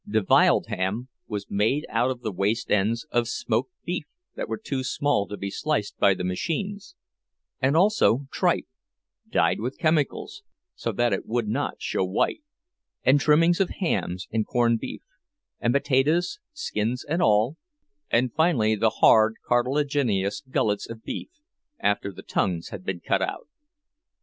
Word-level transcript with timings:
"De 0.09 0.19
vyled" 0.23 0.65
ham 0.65 1.09
was 1.27 1.45
made 1.47 1.85
out 1.87 2.09
of 2.09 2.21
the 2.21 2.31
waste 2.31 2.71
ends 2.71 3.05
of 3.11 3.27
smoked 3.27 3.71
beef 3.85 4.05
that 4.33 4.49
were 4.49 4.57
too 4.57 4.83
small 4.83 5.27
to 5.27 5.37
be 5.37 5.51
sliced 5.51 5.95
by 5.99 6.15
the 6.15 6.23
machines; 6.23 6.95
and 7.61 7.77
also 7.77 8.25
tripe, 8.31 8.65
dyed 9.29 9.59
with 9.59 9.77
chemicals 9.77 10.41
so 10.73 10.91
that 10.91 11.13
it 11.13 11.27
would 11.27 11.47
not 11.47 11.79
show 11.83 12.03
white; 12.03 12.41
and 13.03 13.19
trimmings 13.19 13.59
of 13.59 13.69
hams 13.79 14.27
and 14.31 14.47
corned 14.47 14.79
beef; 14.79 15.03
and 15.59 15.71
potatoes, 15.71 16.39
skins 16.51 17.03
and 17.05 17.21
all; 17.21 17.57
and 18.09 18.33
finally 18.33 18.73
the 18.73 18.89
hard 19.05 19.35
cartilaginous 19.45 20.41
gullets 20.49 20.89
of 20.89 21.03
beef, 21.03 21.29
after 21.79 22.11
the 22.11 22.23
tongues 22.23 22.69
had 22.69 22.83
been 22.83 23.01
cut 23.01 23.21
out. 23.21 23.47